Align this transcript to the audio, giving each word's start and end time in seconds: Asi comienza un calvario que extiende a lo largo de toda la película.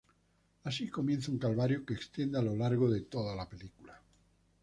Asi 0.63 0.89
comienza 0.89 1.29
un 1.31 1.37
calvario 1.37 1.85
que 1.85 1.93
extiende 1.93 2.39
a 2.39 2.41
lo 2.41 2.55
largo 2.55 2.89
de 2.89 3.01
toda 3.01 3.35
la 3.35 3.47
película. 3.47 4.01